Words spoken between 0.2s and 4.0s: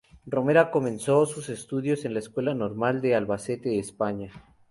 Romera comenzó sus estudios en la Escuela Normal de Albacete,